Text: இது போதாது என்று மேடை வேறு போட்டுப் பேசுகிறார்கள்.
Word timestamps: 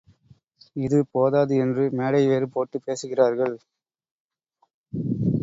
இது 0.75 0.99
போதாது 1.11 1.53
என்று 1.55 1.83
மேடை 1.91 2.23
வேறு 2.27 2.47
போட்டுப் 2.49 2.85
பேசுகிறார்கள். 2.85 3.55